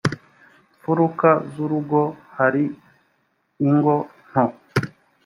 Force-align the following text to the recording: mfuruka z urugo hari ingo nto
mfuruka 0.75 1.29
z 1.51 1.53
urugo 1.65 1.99
hari 2.37 2.63
ingo 3.69 3.95
nto 4.29 4.43